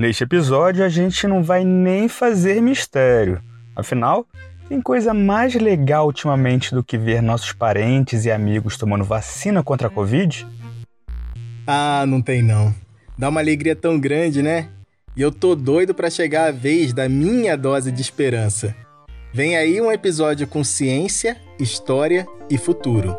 [0.00, 3.38] Neste episódio, a gente não vai nem fazer mistério.
[3.76, 4.26] Afinal,
[4.66, 9.88] tem coisa mais legal ultimamente do que ver nossos parentes e amigos tomando vacina contra
[9.88, 10.46] a Covid?
[11.66, 12.74] Ah, não tem não.
[13.18, 14.70] Dá uma alegria tão grande, né?
[15.14, 18.74] E eu tô doido para chegar a vez da minha dose de esperança.
[19.34, 23.18] Vem aí um episódio com ciência, história e futuro.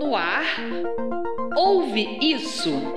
[0.00, 0.42] No ar,
[1.54, 2.95] ouve isso.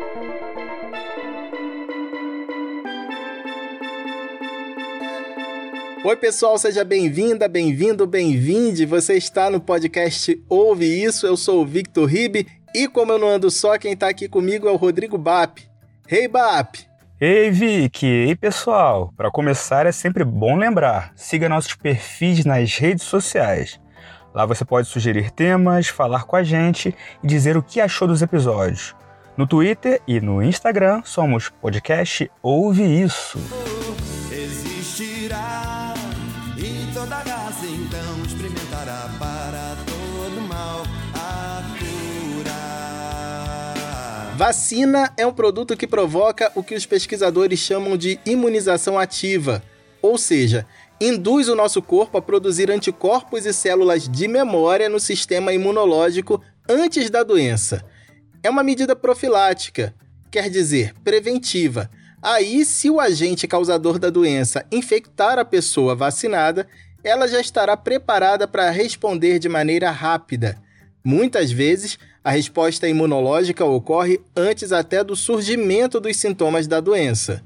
[6.01, 8.85] Oi, pessoal, seja bem-vinda, bem-vindo, bem-vinde.
[8.85, 11.27] Você está no podcast Ouve Isso.
[11.27, 14.65] Eu sou o Victor Ribe e, como eu não ando só, quem está aqui comigo
[14.65, 15.61] é o Rodrigo Bap.
[16.09, 16.79] Hey, Bap!
[17.19, 18.05] Ei, Vic!
[18.05, 19.13] Ei, pessoal!
[19.17, 23.77] Para começar, é sempre bom lembrar: siga nossos perfis nas redes sociais.
[24.33, 28.21] Lá você pode sugerir temas, falar com a gente e dizer o que achou dos
[28.21, 28.95] episódios.
[29.35, 33.37] No Twitter e no Instagram somos podcast Ouve Isso.
[44.39, 49.61] Vacina é um produto que provoca o que os pesquisadores chamam de imunização ativa,
[50.01, 50.65] ou seja,
[51.01, 57.09] induz o nosso corpo a produzir anticorpos e células de memória no sistema imunológico antes
[57.09, 57.83] da doença.
[58.41, 59.93] É uma medida profilática,
[60.31, 61.89] quer dizer, preventiva.
[62.21, 66.65] Aí, se o agente causador da doença infectar a pessoa vacinada,
[67.03, 70.57] ela já estará preparada para responder de maneira rápida.
[71.03, 77.41] Muitas vezes, a resposta imunológica ocorre antes até do surgimento dos sintomas da doença.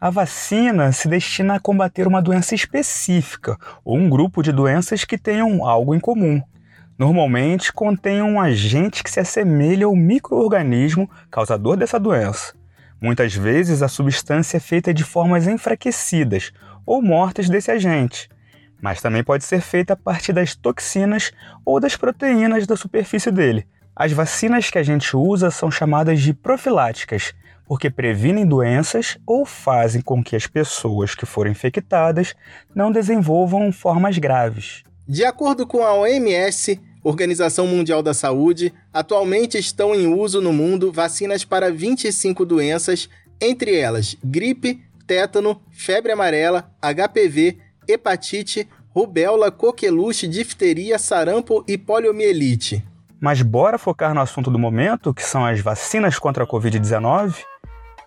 [0.00, 5.16] A vacina se destina a combater uma doença específica ou um grupo de doenças que
[5.16, 6.42] tenham algo em comum.
[6.98, 12.54] Normalmente contém um agente que se assemelha ao microorganismo causador dessa doença.
[13.00, 16.52] Muitas vezes a substância é feita de formas enfraquecidas
[16.86, 18.28] ou mortas desse agente,
[18.80, 21.32] mas também pode ser feita a partir das toxinas
[21.64, 23.66] ou das proteínas da superfície dele.
[23.96, 27.32] As vacinas que a gente usa são chamadas de profiláticas
[27.66, 32.34] porque previnem doenças ou fazem com que as pessoas que forem infectadas
[32.74, 34.82] não desenvolvam formas graves.
[35.06, 40.92] De acordo com a OMS, Organização Mundial da Saúde, atualmente estão em uso no mundo
[40.92, 43.08] vacinas para 25 doenças,
[43.40, 52.82] entre elas gripe, tétano, febre amarela, HPV, hepatite, rubéola, coqueluche, difteria, sarampo e poliomielite.
[53.20, 57.34] Mas bora focar no assunto do momento, que são as vacinas contra a Covid-19?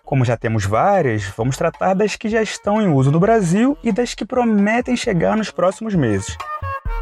[0.04, 3.92] Como já temos várias, vamos tratar das que já estão em uso no Brasil e
[3.92, 6.36] das que prometem chegar nos próximos meses.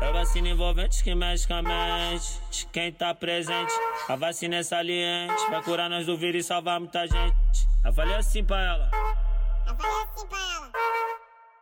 [0.01, 3.73] É vacina envolvente que mexe com a mente de quem tá presente.
[4.09, 7.69] A vacina é saliente, vai curar nós do vírus e salvar muita gente.
[7.85, 8.91] Eu falei assim pra ela.
[9.67, 10.71] Eu falei assim pra ela.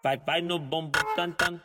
[0.03, 1.61] Vai, vai no bumbum, tan, tan.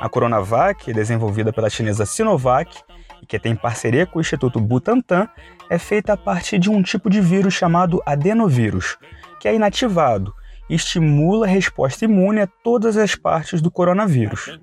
[0.00, 2.80] A Coronavac, desenvolvida pela chinesa Sinovac,
[3.20, 5.28] e que tem parceria com o Instituto Butantan,
[5.68, 8.96] é feita a partir de um tipo de vírus chamado adenovírus,
[9.40, 10.32] que é inativado
[10.68, 14.58] e estimula a resposta imune a todas as partes do coronavírus.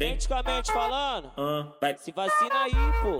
[0.00, 1.30] Autenticamente falando,
[1.98, 2.72] se vacina aí,
[3.02, 3.18] pô.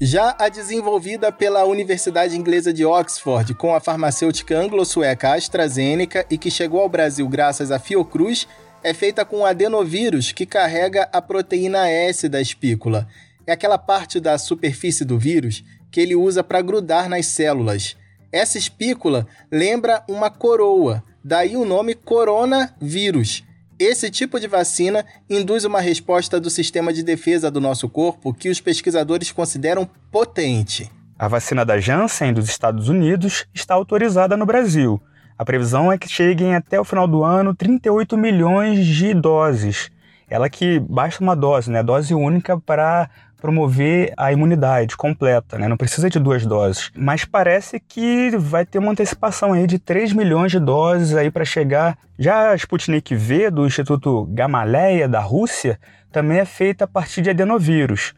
[0.00, 6.50] Já a desenvolvida pela Universidade Inglesa de Oxford com a farmacêutica anglo-sueca AstraZeneca e que
[6.50, 8.48] chegou ao Brasil graças à Fiocruz,
[8.82, 13.06] é feita com adenovírus que carrega a proteína S da espícula.
[13.46, 15.62] É aquela parte da superfície do vírus
[15.92, 17.94] que ele usa para grudar nas células.
[18.32, 23.44] Essa espícula lembra uma coroa, daí o nome coronavírus.
[23.78, 28.48] Esse tipo de vacina induz uma resposta do sistema de defesa do nosso corpo que
[28.48, 30.90] os pesquisadores consideram potente.
[31.18, 34.98] A vacina da Janssen dos Estados Unidos está autorizada no Brasil.
[35.36, 39.90] A previsão é que cheguem até o final do ano 38 milhões de doses.
[40.26, 41.82] Ela que basta uma dose, né?
[41.82, 43.10] Dose única para
[43.40, 45.68] promover a imunidade completa, né?
[45.68, 46.90] Não precisa de duas doses.
[46.96, 51.44] Mas parece que vai ter uma antecipação aí de 3 milhões de doses aí para
[51.44, 51.98] chegar.
[52.18, 55.78] Já a Sputnik V do Instituto Gamaleya da Rússia
[56.10, 58.14] também é feita a partir de adenovírus.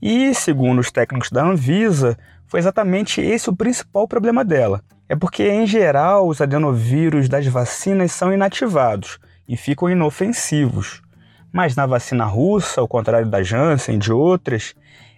[0.00, 2.16] E, segundo os técnicos da Anvisa,
[2.46, 4.82] foi exatamente esse o principal problema dela.
[5.08, 11.01] É porque, em geral, os adenovírus das vacinas são inativados e ficam inofensivos.
[11.52, 14.74] Mas na vacina russa, ao contrário da Janssen e de outras,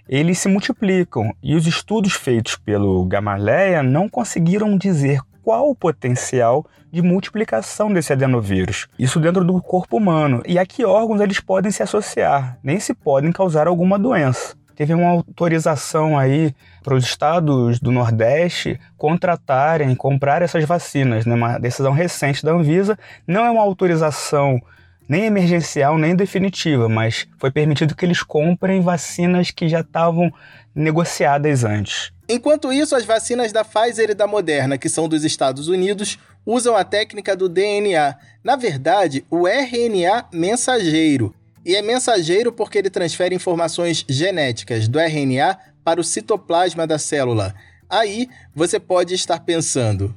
[0.09, 6.67] eles se multiplicam e os estudos feitos pelo Gamaleya não conseguiram dizer qual o potencial
[6.91, 8.89] de multiplicação desse adenovírus.
[8.99, 10.43] Isso dentro do corpo humano.
[10.47, 14.57] E a que órgãos eles podem se associar, nem se podem causar alguma doença.
[14.75, 16.53] Teve uma autorização aí
[16.83, 21.35] para os estados do Nordeste contratarem, comprar essas vacinas, né?
[21.35, 22.99] uma decisão recente da Anvisa.
[23.27, 24.61] Não é uma autorização
[25.09, 30.33] nem emergencial nem definitiva, mas foi permitido que eles comprem vacinas que já estavam
[30.75, 32.13] negociadas antes.
[32.29, 36.75] Enquanto isso, as vacinas da Pfizer e da Moderna, que são dos Estados Unidos, usam
[36.75, 38.17] a técnica do DNA.
[38.43, 41.35] Na verdade, o RNA mensageiro.
[41.65, 47.55] E é mensageiro porque ele transfere informações genéticas do RNA para o citoplasma da célula.
[47.89, 50.15] Aí você pode estar pensando: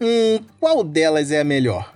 [0.00, 1.95] hum, qual delas é a melhor?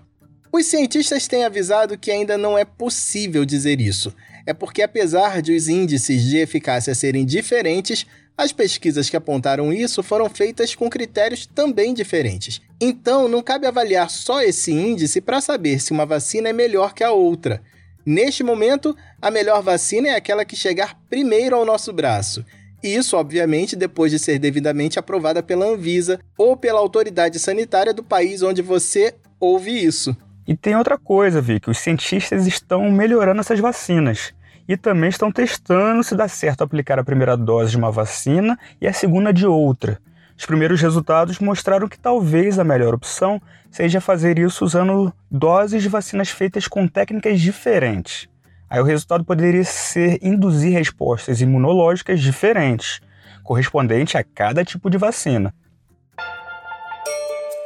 [0.53, 4.13] Os cientistas têm avisado que ainda não é possível dizer isso.
[4.45, 8.05] É porque, apesar de os índices de eficácia serem diferentes,
[8.37, 12.61] as pesquisas que apontaram isso foram feitas com critérios também diferentes.
[12.81, 17.05] Então, não cabe avaliar só esse índice para saber se uma vacina é melhor que
[17.05, 17.63] a outra.
[18.05, 22.45] Neste momento, a melhor vacina é aquela que chegar primeiro ao nosso braço.
[22.83, 28.43] Isso, obviamente, depois de ser devidamente aprovada pela Anvisa ou pela autoridade sanitária do país
[28.43, 30.17] onde você ouve isso.
[30.47, 34.35] E tem outra coisa, Vicky, os cientistas estão melhorando essas vacinas
[34.69, 38.87] e também estão testando se dá certo aplicar a primeira dose de uma vacina e
[38.87, 40.01] a segunda de outra.
[40.39, 45.89] Os primeiros resultados mostraram que talvez a melhor opção seja fazer isso usando doses de
[45.89, 48.29] vacinas feitas com técnicas diferentes.
[48.71, 53.01] Aí o resultado poderia ser induzir respostas imunológicas diferentes,
[53.43, 55.53] correspondente a cada tipo de vacina.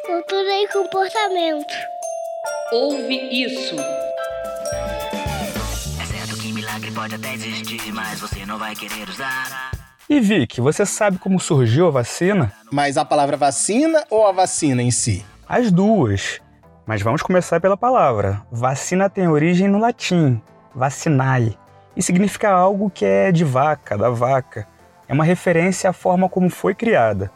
[0.07, 1.75] Cultura e comportamento.
[2.73, 3.77] Ouve isso.
[6.01, 9.71] É certo que milagre pode até existir, mas você não vai querer usar.
[10.09, 12.53] E Vic, você sabe como surgiu a vacina?
[12.71, 15.25] Mas a palavra vacina ou a vacina em si?
[15.49, 16.41] As duas.
[16.87, 18.43] Mas vamos começar pela palavra.
[18.53, 20.39] Vacina tem origem no latim,
[20.75, 21.57] vacinae,
[21.97, 24.69] e significa algo que é de vaca, da vaca.
[25.09, 27.31] É uma referência à forma como foi criada.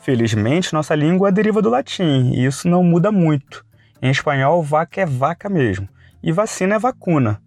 [0.00, 3.64] Felizmente, nossa língua deriva do latim, e isso não muda muito.
[4.04, 5.88] Em espanhol, vaca é vaca mesmo,
[6.22, 7.40] e vacina é vacuna.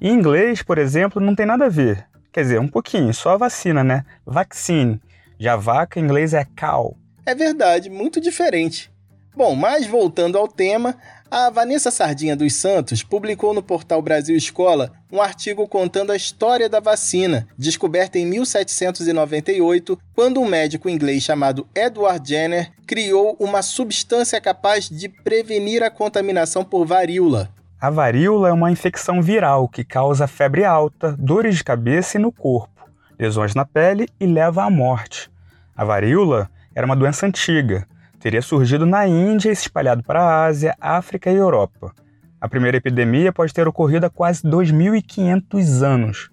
[0.00, 2.06] Em inglês, por exemplo, não tem nada a ver.
[2.32, 4.04] Quer dizer, um pouquinho, só a vacina, né?
[4.24, 5.00] Vaccine.
[5.40, 6.96] Já vaca em inglês é cow.
[7.26, 8.92] É verdade, muito diferente.
[9.34, 10.94] Bom, mas voltando ao tema,
[11.30, 16.68] a Vanessa Sardinha dos Santos publicou no portal Brasil Escola um artigo contando a história
[16.68, 24.40] da vacina, descoberta em 1798, quando um médico inglês chamado Edward Jenner criou uma substância
[24.40, 27.50] capaz de prevenir a contaminação por varíola.
[27.80, 32.32] A varíola é uma infecção viral que causa febre alta, dores de cabeça e no
[32.32, 32.88] corpo,
[33.18, 35.30] lesões na pele e leva à morte.
[35.76, 37.86] A varíola era uma doença antiga
[38.18, 41.94] teria surgido na Índia e se espalhado para a Ásia, África e Europa.
[42.40, 46.30] A primeira epidemia pode ter ocorrido há quase 2.500 anos.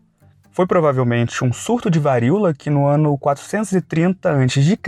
[0.51, 4.79] Foi provavelmente um surto de varíola que, no ano 430 a.C.,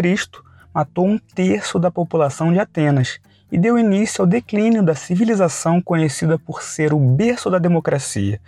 [0.74, 3.20] matou um terço da população de Atenas
[3.52, 8.40] e deu início ao declínio da civilização conhecida por ser o berço da democracia.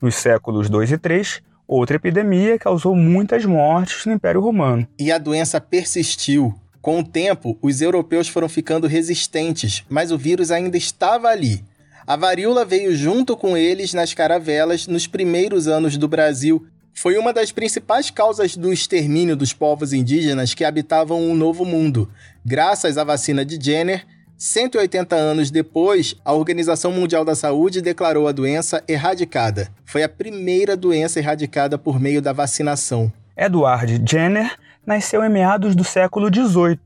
[0.00, 4.86] Nos séculos 2 e 3, outra epidemia causou muitas mortes no Império Romano.
[4.98, 6.54] E a doença persistiu,
[6.88, 11.62] com o tempo, os europeus foram ficando resistentes, mas o vírus ainda estava ali.
[12.06, 16.66] A varíola veio junto com eles nas caravelas nos primeiros anos do Brasil.
[16.94, 22.10] Foi uma das principais causas do extermínio dos povos indígenas que habitavam o Novo Mundo.
[22.42, 24.06] Graças à vacina de Jenner,
[24.38, 29.68] 180 anos depois, a Organização Mundial da Saúde declarou a doença erradicada.
[29.84, 33.12] Foi a primeira doença erradicada por meio da vacinação.
[33.36, 34.56] Edward Jenner
[34.88, 36.80] nasceu em meados do século XVIII.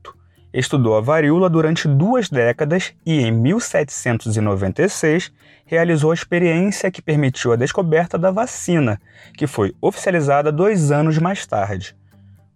[0.53, 5.31] Estudou a varíola durante duas décadas e, em 1796,
[5.65, 8.99] realizou a experiência que permitiu a descoberta da vacina,
[9.37, 11.95] que foi oficializada dois anos mais tarde.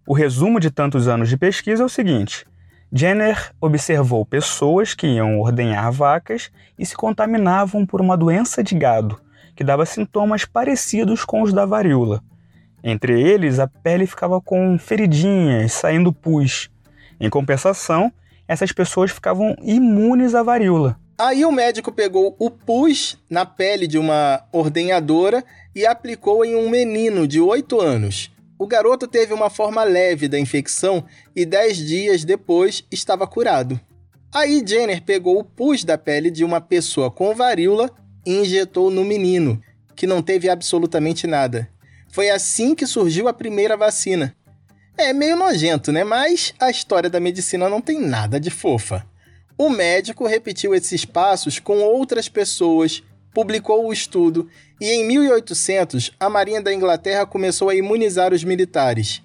[0.06, 2.44] O resumo de tantos anos de pesquisa é o seguinte:
[2.92, 9.18] Jenner observou pessoas que iam ordenhar vacas e se contaminavam por uma doença de gado,
[9.56, 12.22] que dava sintomas parecidos com os da varíola.
[12.82, 16.70] Entre eles, a pele ficava com feridinhas, saindo pus.
[17.20, 18.12] Em compensação,
[18.46, 20.98] essas pessoas ficavam imunes à varíola.
[21.18, 25.44] Aí o médico pegou o pus na pele de uma ordenhadora
[25.74, 28.30] e aplicou em um menino de 8 anos.
[28.56, 31.04] O garoto teve uma forma leve da infecção
[31.34, 33.80] e 10 dias depois estava curado.
[34.32, 37.90] Aí Jenner pegou o pus da pele de uma pessoa com varíola
[38.24, 39.60] e injetou no menino,
[39.96, 41.68] que não teve absolutamente nada.
[42.18, 44.34] Foi assim que surgiu a primeira vacina.
[44.96, 46.02] É meio nojento, né?
[46.02, 49.06] Mas a história da medicina não tem nada de fofa.
[49.56, 54.48] O médico repetiu esses passos com outras pessoas, publicou o estudo
[54.80, 59.22] e em 1800 a Marinha da Inglaterra começou a imunizar os militares.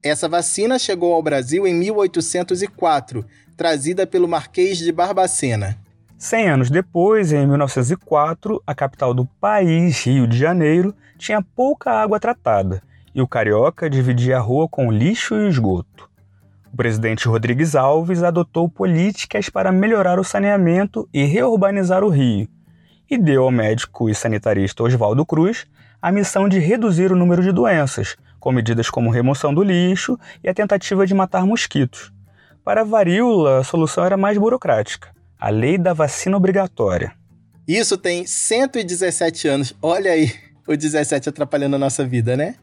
[0.00, 3.26] Essa vacina chegou ao Brasil em 1804,
[3.56, 5.76] trazida pelo Marquês de Barbacena.
[6.18, 12.18] Cem anos depois, em 1904, a capital do país, Rio de Janeiro, tinha pouca água
[12.18, 12.82] tratada
[13.14, 16.08] e o carioca dividia a rua com lixo e esgoto.
[16.72, 22.48] O presidente Rodrigues Alves adotou políticas para melhorar o saneamento e reurbanizar o Rio,
[23.10, 25.66] e deu ao médico e sanitarista Oswaldo Cruz
[26.00, 30.48] a missão de reduzir o número de doenças, com medidas como remoção do lixo e
[30.48, 32.10] a tentativa de matar mosquitos.
[32.64, 37.14] Para a varíola, a solução era mais burocrática a lei da vacina obrigatória.
[37.66, 39.74] Isso tem 117 anos.
[39.82, 40.32] Olha aí,
[40.66, 42.54] o 17 atrapalhando a nossa vida, né?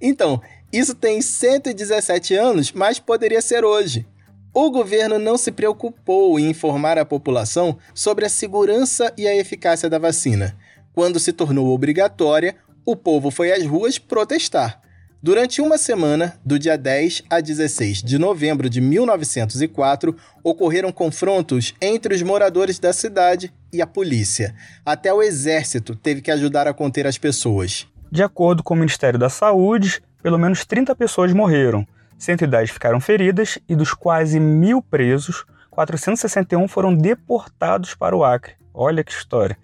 [0.00, 0.40] Então,
[0.72, 4.06] isso tem 117 anos, mas poderia ser hoje.
[4.52, 9.88] O governo não se preocupou em informar a população sobre a segurança e a eficácia
[9.88, 10.56] da vacina.
[10.94, 14.80] Quando se tornou obrigatória, o povo foi às ruas protestar.
[15.26, 22.14] Durante uma semana, do dia 10 a 16 de novembro de 1904, ocorreram confrontos entre
[22.14, 24.54] os moradores da cidade e a polícia.
[24.84, 27.88] Até o exército teve que ajudar a conter as pessoas.
[28.08, 31.84] De acordo com o Ministério da Saúde, pelo menos 30 pessoas morreram,
[32.16, 38.52] 110 ficaram feridas e dos quase mil presos, 461 foram deportados para o Acre.
[38.72, 39.58] Olha que história!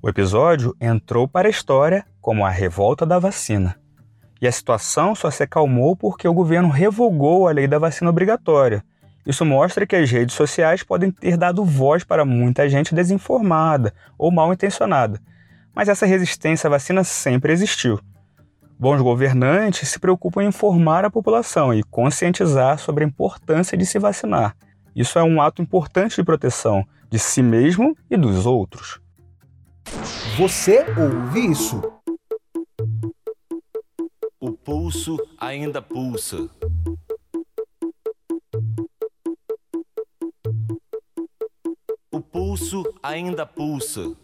[0.00, 3.76] O episódio entrou para a história como a revolta da vacina.
[4.42, 8.84] E a situação só se acalmou porque o governo revogou a lei da vacina obrigatória.
[9.24, 14.32] Isso mostra que as redes sociais podem ter dado voz para muita gente desinformada ou
[14.32, 15.20] mal intencionada.
[15.72, 18.00] Mas essa resistência à vacina sempre existiu.
[18.76, 23.96] Bons governantes se preocupam em informar a população e conscientizar sobre a importância de se
[23.96, 24.56] vacinar.
[24.94, 29.00] Isso é um ato importante de proteção de si mesmo e dos outros.
[30.36, 31.80] Você ouve isso?
[34.44, 36.50] O pulso ainda pulsa.
[42.10, 44.16] O pulso ainda pulsa.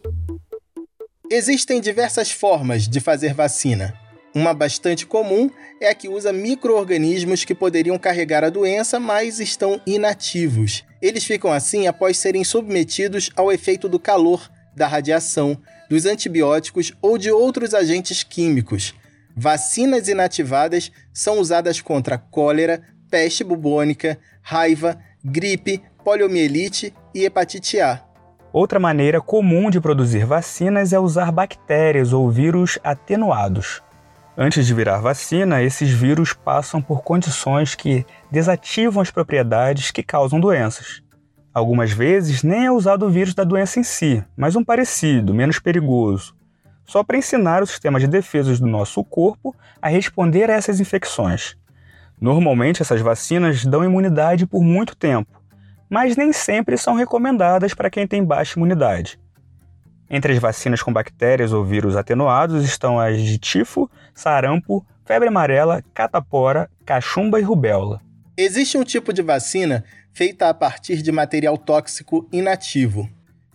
[1.30, 3.96] Existem diversas formas de fazer vacina.
[4.34, 5.48] Uma bastante comum
[5.80, 10.84] é a que usa micro-organismos que poderiam carregar a doença, mas estão inativos.
[11.00, 15.56] Eles ficam assim após serem submetidos ao efeito do calor, da radiação,
[15.88, 18.94] dos antibióticos ou de outros agentes químicos.
[19.40, 28.02] Vacinas inativadas são usadas contra cólera, peste bubônica, raiva, gripe, poliomielite e hepatite A.
[28.52, 33.80] Outra maneira comum de produzir vacinas é usar bactérias ou vírus atenuados.
[34.36, 40.40] Antes de virar vacina, esses vírus passam por condições que desativam as propriedades que causam
[40.40, 41.00] doenças.
[41.54, 45.60] Algumas vezes nem é usado o vírus da doença em si, mas um parecido, menos
[45.60, 46.34] perigoso,
[46.88, 51.54] só para ensinar o sistema de defesas do nosso corpo a responder a essas infecções.
[52.18, 55.40] Normalmente, essas vacinas dão imunidade por muito tempo,
[55.88, 59.20] mas nem sempre são recomendadas para quem tem baixa imunidade.
[60.10, 65.84] Entre as vacinas com bactérias ou vírus atenuados estão as de tifo, sarampo, febre amarela,
[65.92, 68.00] catapora, cachumba e rubéola.
[68.34, 73.08] Existe um tipo de vacina feita a partir de material tóxico inativo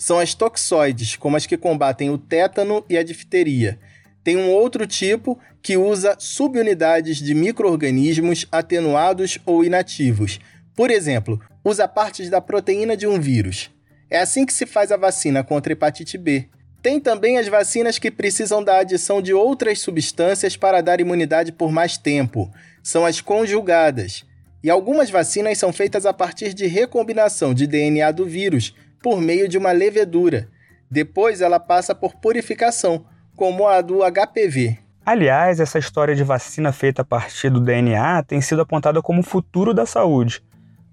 [0.03, 3.79] são as toxoides, como as que combatem o tétano e a difteria.
[4.21, 10.41] Tem um outro tipo que usa subunidades de microorganismos atenuados ou inativos.
[10.75, 13.71] Por exemplo, usa partes da proteína de um vírus.
[14.09, 16.49] É assim que se faz a vacina contra hepatite B.
[16.81, 21.71] Tem também as vacinas que precisam da adição de outras substâncias para dar imunidade por
[21.71, 22.51] mais tempo.
[22.83, 24.25] São as conjugadas.
[24.61, 29.49] E algumas vacinas são feitas a partir de recombinação de DNA do vírus, por meio
[29.49, 30.47] de uma levedura.
[30.89, 33.05] Depois ela passa por purificação,
[33.35, 34.79] como a do HPV.
[35.05, 39.23] Aliás, essa história de vacina feita a partir do DNA tem sido apontada como o
[39.23, 40.41] futuro da saúde.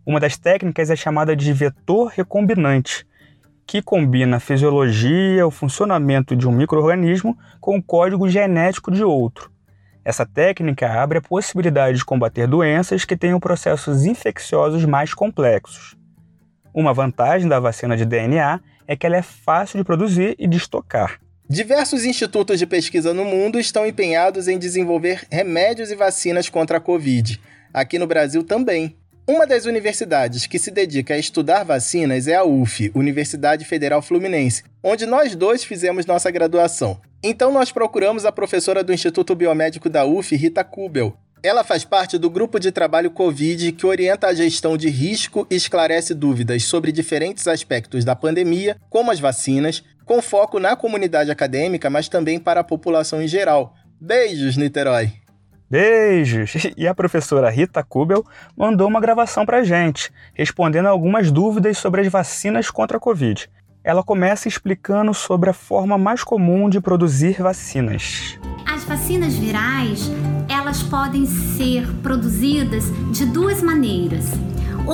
[0.05, 3.07] Uma das técnicas é chamada de vetor recombinante,
[3.65, 9.53] que combina a fisiologia, o funcionamento de um microorganismo com o código genético de outro.
[10.05, 16.00] Essa técnica abre a possibilidade de combater doenças que tenham processos infecciosos mais complexos.
[16.73, 20.57] Uma vantagem da vacina de DNA é que ela é fácil de produzir e de
[20.57, 21.21] estocar.
[21.49, 26.81] Diversos institutos de pesquisa no mundo estão empenhados em desenvolver remédios e vacinas contra a
[26.81, 27.41] Covid.
[27.75, 28.97] Aqui no Brasil também.
[29.27, 34.65] Uma das universidades que se dedica a estudar vacinas é a UF, Universidade Federal Fluminense,
[34.83, 37.01] onde nós dois fizemos nossa graduação.
[37.23, 42.19] Então nós procuramos a professora do Instituto Biomédico da UF, Rita Kubel, Ela faz parte
[42.19, 46.93] do grupo de trabalho Covid que orienta a gestão de risco e esclarece dúvidas sobre
[46.93, 52.61] diferentes aspectos da pandemia, como as vacinas, com foco na comunidade acadêmica, mas também para
[52.61, 53.75] a população em geral.
[53.99, 55.13] Beijos, Niterói!
[55.71, 56.53] Beijos!
[56.77, 58.23] E a professora Rita Kubel
[58.55, 63.49] mandou uma gravação para gente, respondendo algumas dúvidas sobre as vacinas contra a Covid.
[63.83, 68.39] Ela começa explicando sobre a forma mais comum de produzir vacinas.
[68.67, 70.11] As vacinas virais,
[70.49, 74.27] elas podem ser produzidas de duas maneiras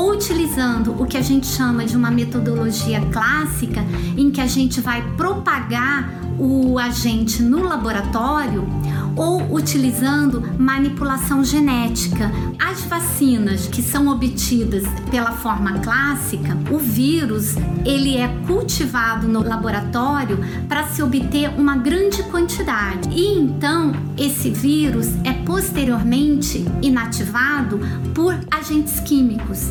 [0.04, 3.84] utilizando o que a gente chama de uma metodologia clássica,
[4.16, 8.68] em que a gente vai propagar o agente no laboratório,
[9.16, 12.30] ou utilizando manipulação genética.
[12.58, 20.38] As vacinas que são obtidas pela forma clássica, o vírus ele é cultivado no laboratório
[20.68, 23.08] para se obter uma grande quantidade.
[23.10, 27.80] E então esse vírus é posteriormente inativado
[28.14, 29.70] por agentes químicos.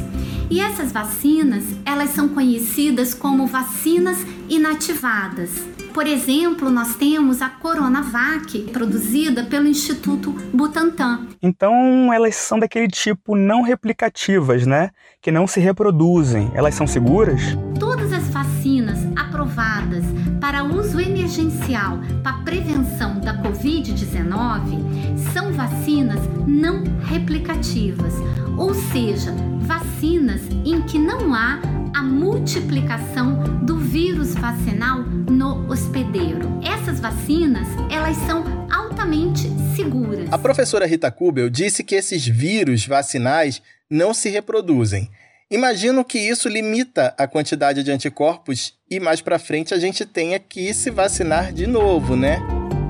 [0.49, 4.17] E essas vacinas, elas são conhecidas como vacinas
[4.47, 5.49] inativadas.
[5.93, 11.27] Por exemplo, nós temos a Coronavac, produzida pelo Instituto Butantan.
[11.41, 14.89] Então, elas são daquele tipo não replicativas, né?
[15.21, 16.51] Que não se reproduzem.
[16.53, 17.41] Elas são seguras?
[17.79, 20.03] Todas as vacinas aprovadas
[20.41, 28.13] para uso emergencial para prevenção da Covid-19 são vacinas não replicativas,
[28.55, 31.59] ou seja, vacinas em que não há
[31.95, 36.59] a multiplicação do vírus vacinal no hospedeiro.
[36.63, 40.31] Essas vacinas, elas são altamente seguras.
[40.31, 45.09] A professora Rita Kubel disse que esses vírus vacinais não se reproduzem.
[45.49, 50.39] Imagino que isso limita a quantidade de anticorpos e mais para frente a gente tenha
[50.39, 52.39] que se vacinar de novo, né?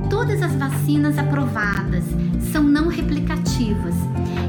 [0.09, 2.05] Todas as vacinas aprovadas
[2.53, 3.93] são não replicativas.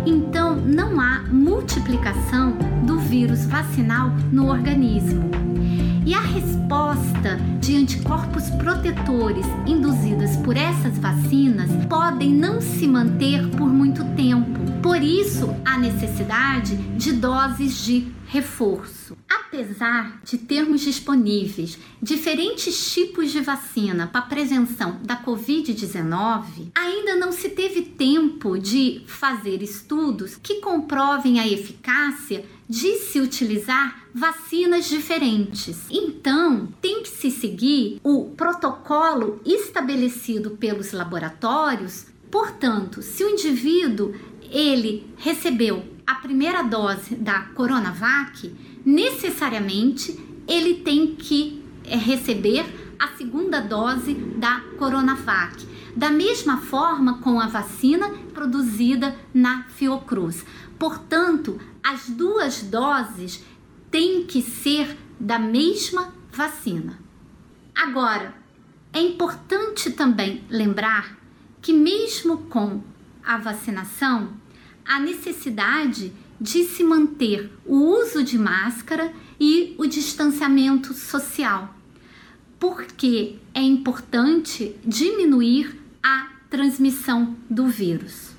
[0.07, 2.53] Então, não há multiplicação
[2.87, 5.29] do vírus vacinal no organismo.
[6.07, 13.67] E a resposta de anticorpos protetores induzidas por essas vacinas podem não se manter por
[13.67, 14.66] muito tempo.
[14.83, 19.17] Por isso, a necessidade de doses de reforço.
[19.29, 27.51] Apesar de termos disponíveis diferentes tipos de vacina para prevenção da Covid-19, ainda não se
[27.51, 35.87] teve tempo de fazer estudos que comprovem a eficácia de se utilizar vacinas diferentes.
[35.91, 42.07] Então, tem que se seguir o protocolo estabelecido pelos laboratórios.
[42.31, 44.15] Portanto, se o indivíduo
[44.51, 52.65] ele recebeu a primeira dose da Coronavac, necessariamente ele tem que eh, receber
[52.99, 55.67] a segunda dose da Coronavac.
[55.97, 60.45] Da mesma forma com a vacina produzida na Fiocruz.
[60.79, 63.43] Portanto, as duas doses
[63.91, 66.99] têm que ser da mesma vacina.
[67.75, 68.35] Agora,
[68.93, 71.17] é importante também lembrar
[71.67, 72.81] que, mesmo com
[73.25, 74.29] a vacinação,
[74.87, 81.69] a necessidade de se manter o uso de máscara e o distanciamento social,
[82.57, 88.31] porque é importante diminuir a transmissão do vírus.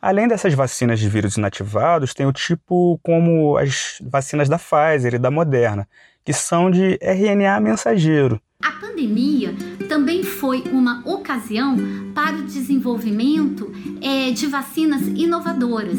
[0.00, 5.18] Além dessas vacinas de vírus inativados, tem o tipo como as vacinas da Pfizer e
[5.18, 5.86] da Moderna,
[6.24, 8.40] que são de RNA mensageiro.
[8.62, 9.54] A pandemia
[9.88, 11.76] também foi uma ocasião
[12.14, 15.98] para o desenvolvimento é, de vacinas inovadoras,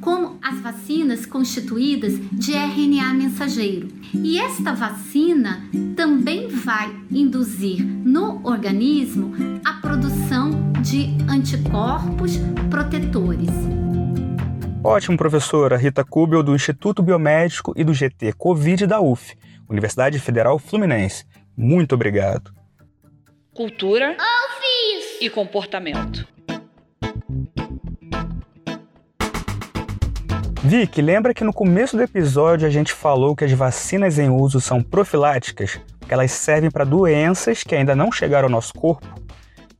[0.00, 3.88] como as vacinas constituídas de RNA mensageiro.
[4.14, 5.62] E esta vacina
[5.94, 12.38] também vai induzir no organismo a produção de anticorpos
[12.70, 13.50] protetores.
[14.82, 19.36] Ótimo, professora Rita Kubel, do Instituto Biomédico e do GT Covid da UF,
[19.68, 21.26] Universidade Federal Fluminense.
[21.60, 22.52] Muito obrigado.
[23.52, 24.16] Cultura
[25.20, 26.24] e comportamento.
[30.62, 34.60] Vic, lembra que no começo do episódio a gente falou que as vacinas em uso
[34.60, 39.08] são profiláticas, que elas servem para doenças que ainda não chegaram ao nosso corpo?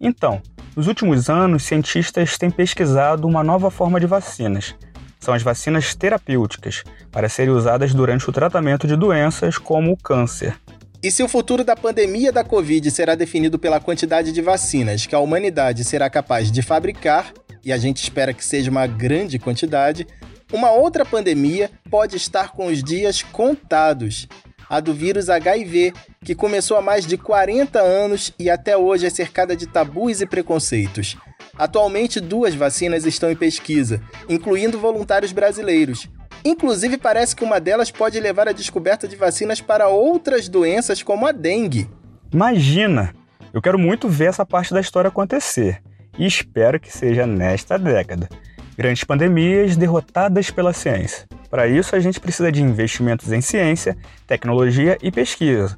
[0.01, 0.43] Então,
[0.75, 4.75] nos últimos anos, cientistas têm pesquisado uma nova forma de vacinas.
[5.21, 10.57] São as vacinas terapêuticas, para serem usadas durante o tratamento de doenças como o câncer.
[11.01, 15.15] E se o futuro da pandemia da Covid será definido pela quantidade de vacinas que
[15.15, 17.33] a humanidade será capaz de fabricar,
[17.65, 20.05] e a gente espera que seja uma grande quantidade,
[20.53, 24.27] uma outra pandemia pode estar com os dias contados.
[24.69, 25.93] A do vírus HIV,
[26.25, 30.27] que começou há mais de 40 anos e até hoje é cercada de tabus e
[30.27, 31.17] preconceitos.
[31.57, 36.09] Atualmente, duas vacinas estão em pesquisa, incluindo voluntários brasileiros.
[36.45, 41.27] Inclusive, parece que uma delas pode levar à descoberta de vacinas para outras doenças, como
[41.27, 41.89] a dengue.
[42.33, 43.15] Imagina!
[43.53, 45.83] Eu quero muito ver essa parte da história acontecer
[46.19, 48.29] e espero que seja nesta década.
[48.77, 51.27] Grandes pandemias derrotadas pela ciência.
[51.51, 53.97] Para isso, a gente precisa de investimentos em ciência,
[54.27, 55.77] tecnologia e pesquisa.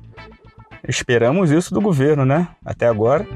[0.86, 2.48] Esperamos isso do governo, né?
[2.64, 3.26] Até agora.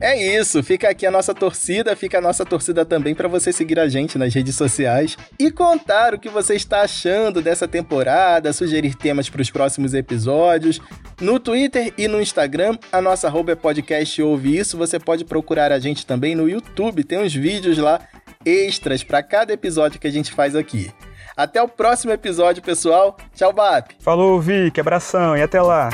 [0.00, 3.78] É isso, fica aqui a nossa torcida, fica a nossa torcida também para você seguir
[3.78, 8.94] a gente nas redes sociais e contar o que você está achando dessa temporada, sugerir
[8.94, 10.80] temas para os próximos episódios.
[11.20, 14.76] No Twitter e no Instagram, a nossa arroba é podcast ouve isso.
[14.76, 18.00] Você pode procurar a gente também no YouTube, tem uns vídeos lá
[18.44, 20.92] extras para cada episódio que a gente faz aqui.
[21.36, 23.16] Até o próximo episódio, pessoal.
[23.34, 23.92] Tchau, BAP.
[23.98, 25.90] Falou, Vic, abração e até lá.